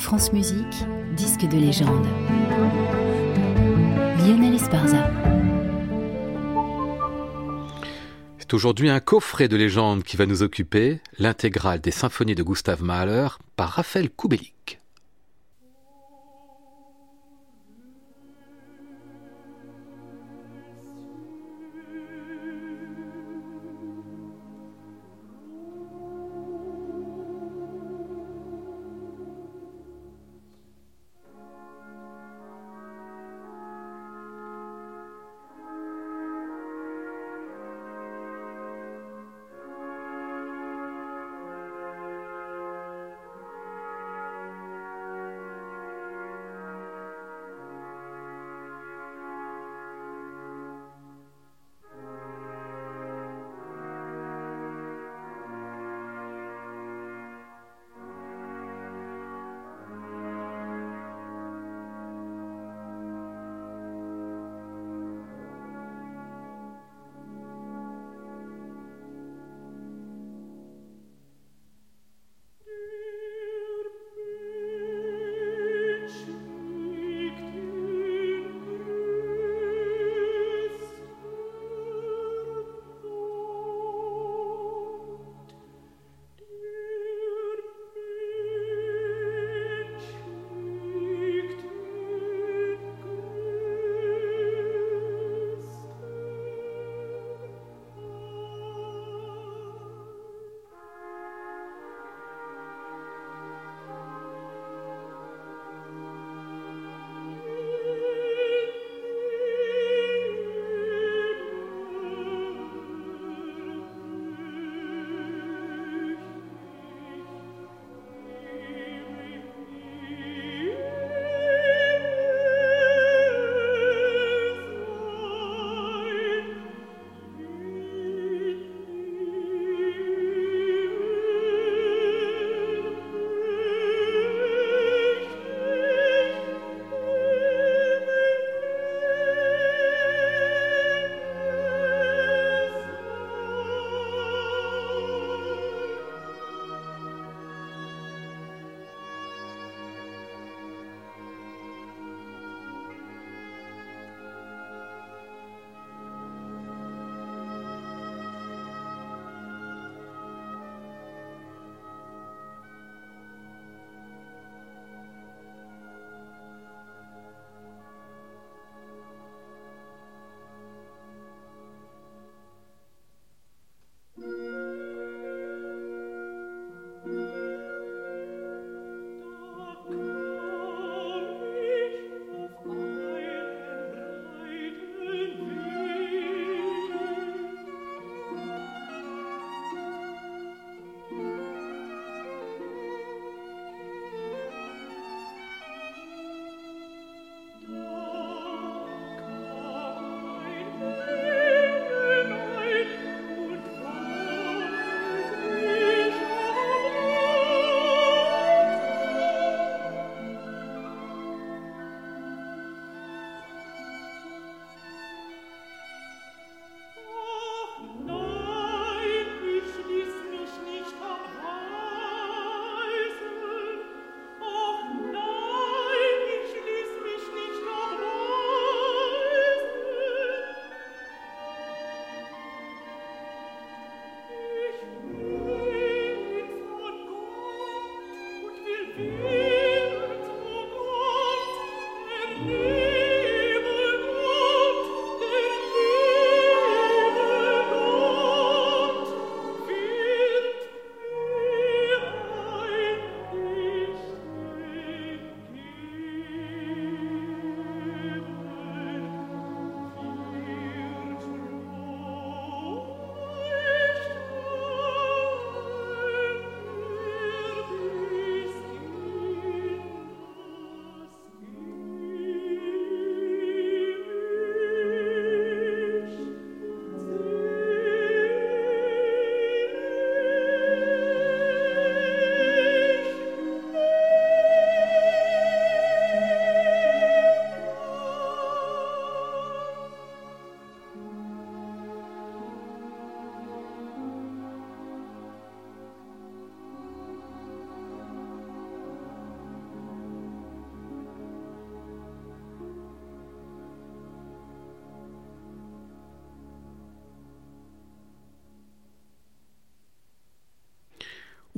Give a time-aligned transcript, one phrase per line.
[0.00, 2.06] France Musique, disque de légende.
[4.18, 5.10] Lionel Esparza.
[8.38, 12.82] C'est aujourd'hui un coffret de légende qui va nous occuper, l'intégrale des symphonies de Gustav
[12.82, 14.54] Mahler par Raphaël Kubelik.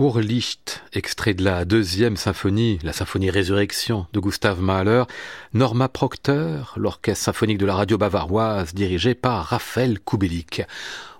[0.00, 5.02] Urlicht, extrait de la deuxième symphonie, la symphonie Résurrection de Gustav Mahler,
[5.52, 10.62] Norma Proctor, l'orchestre symphonique de la radio bavaroise dirigé par Raphaël Kubelik.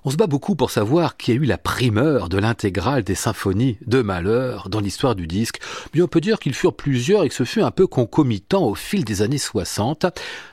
[0.03, 3.77] On se bat beaucoup pour savoir qui a eu la primeur de l'intégrale des symphonies
[3.87, 5.61] de Malheur dans l'histoire du disque.
[5.93, 8.75] Mais on peut dire qu'ils furent plusieurs et que ce fut un peu concomitant au
[8.75, 10.07] fil des années 60.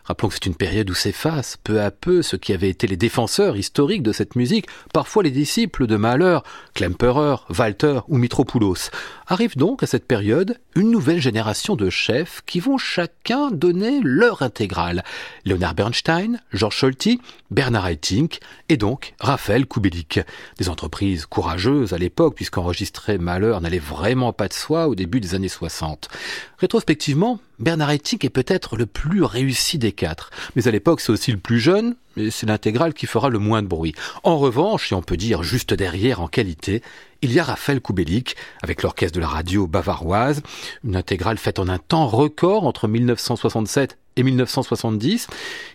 [0.03, 2.97] Rappelons que c'est une période où s'effacent peu à peu ceux qui avaient été les
[2.97, 6.39] défenseurs historiques de cette musique, parfois les disciples de Mahler,
[6.73, 8.89] Klemperer, Walter ou Mitropoulos.
[9.27, 14.41] Arrive donc à cette période une nouvelle génération de chefs qui vont chacun donner leur
[14.41, 15.05] intégrale.
[15.45, 19.36] Leonard Bernstein, Georges Scholti, Bernard Haitink et donc Raphaël
[19.69, 20.19] Kubelik.
[20.57, 25.35] Des entreprises courageuses à l'époque, puisqu'enregistrer Malheur n'allait vraiment pas de soi au début des
[25.35, 26.09] années 60.
[26.57, 30.31] Rétrospectivement, Bernard Haitink est peut-être le plus réussi des quatre.
[30.55, 33.61] Mais à l'époque, c'est aussi le plus jeune, et c'est l'intégrale qui fera le moins
[33.61, 33.93] de bruit.
[34.23, 36.81] En revanche, et on peut dire juste derrière en qualité,
[37.21, 40.41] il y a Raphaël Kubelik, avec l'orchestre de la radio bavaroise,
[40.83, 45.27] une intégrale faite en un temps record entre 1967 et 1970,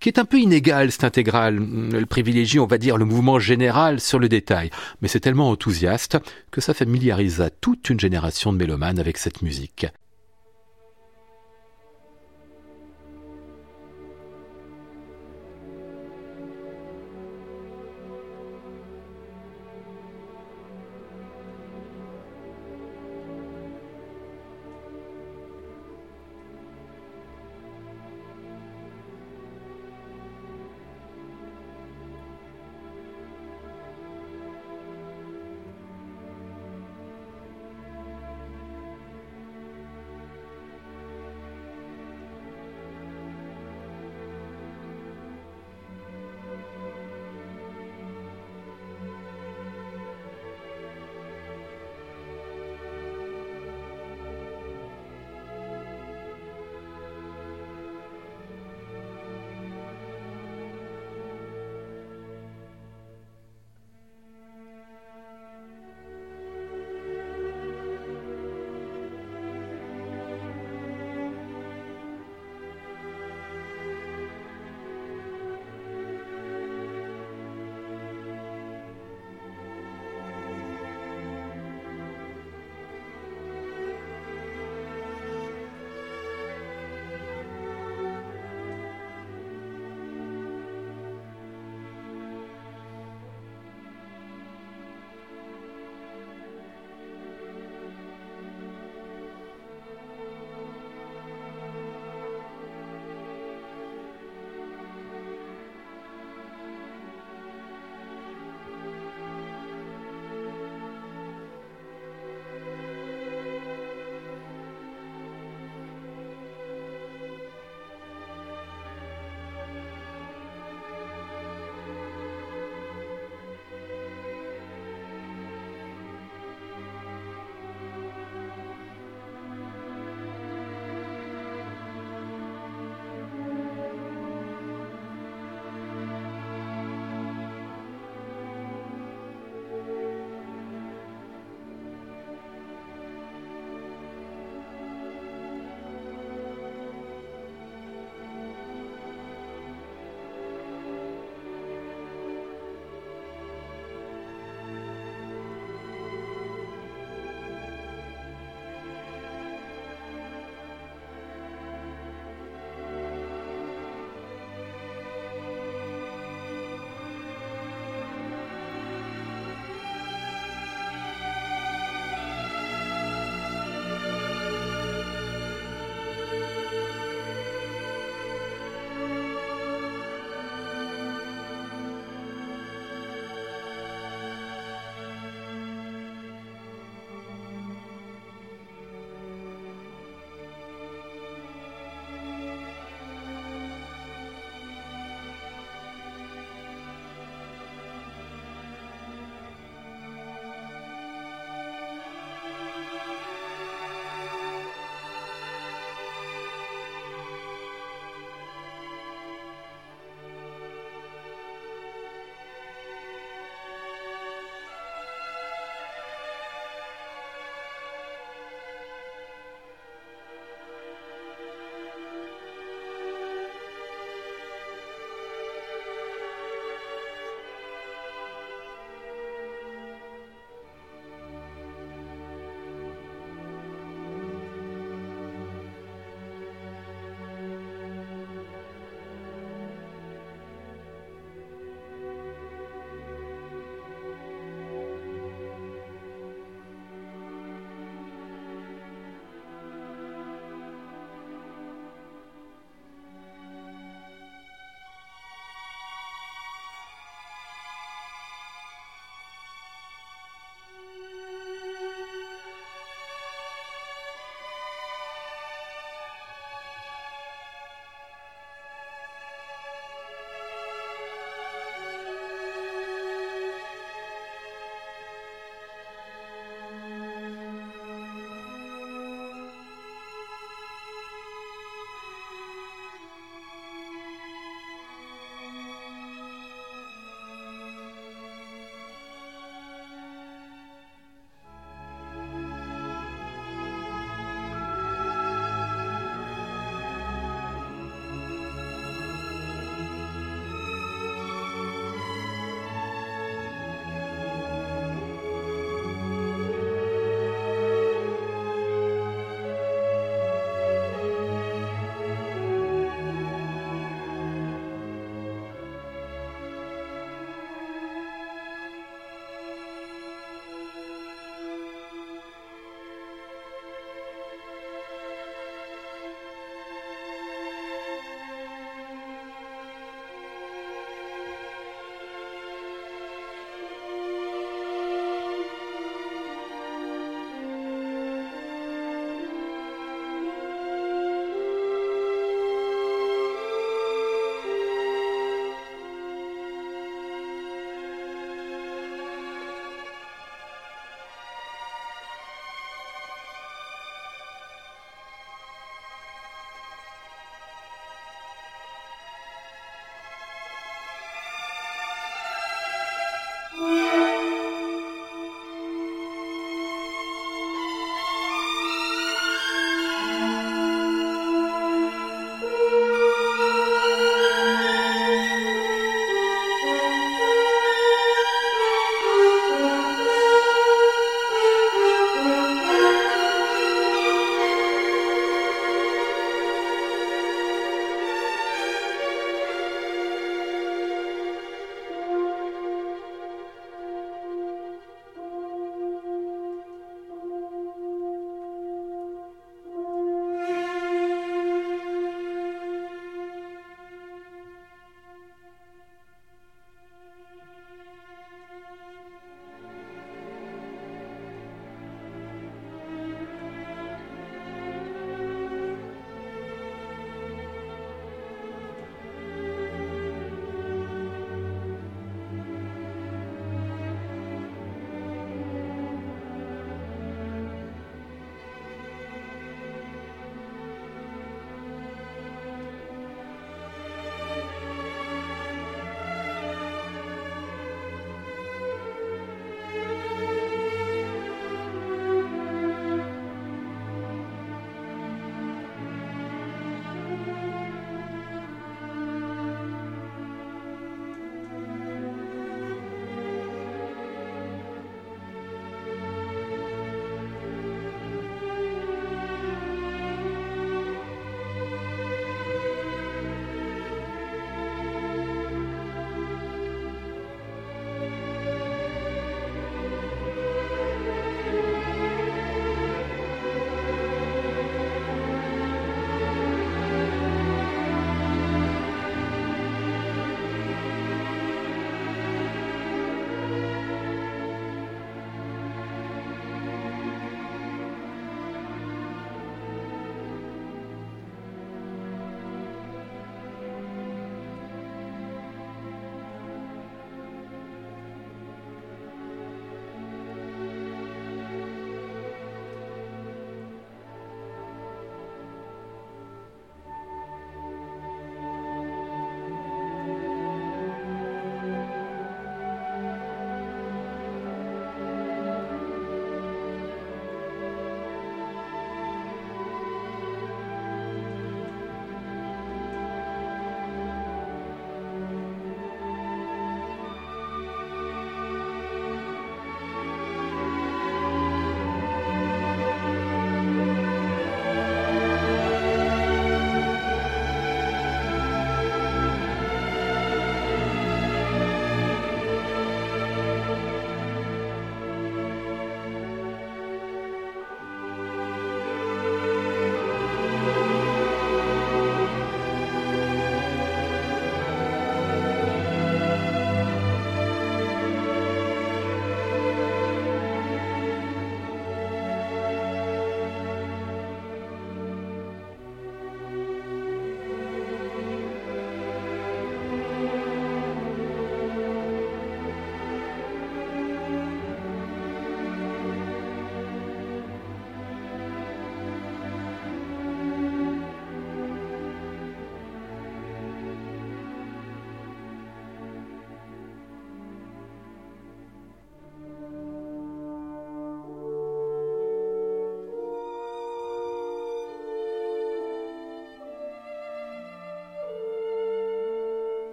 [0.00, 1.60] qui est un peu inégal cette intégrale.
[1.92, 4.70] Elle privilégie, on va dire, le mouvement général sur le détail.
[5.02, 6.18] Mais c'est tellement enthousiaste
[6.50, 9.86] que ça familiarisa toute une génération de mélomanes avec cette musique.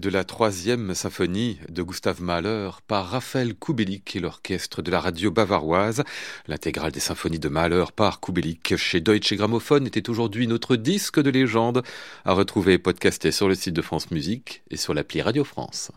[0.00, 5.30] De la troisième symphonie de Gustav Mahler par Raphaël Kubelik et l'orchestre de la radio
[5.30, 6.04] bavaroise.
[6.46, 11.28] L'intégrale des symphonies de Mahler par Kubelik chez Deutsche Grammophon était aujourd'hui notre disque de
[11.28, 11.82] légende
[12.24, 15.92] à retrouver podcasté sur le site de France Musique et sur l'appli Radio France.